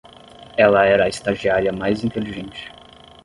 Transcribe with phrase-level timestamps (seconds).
[0.57, 2.71] Ela era a estagiária mais inteligente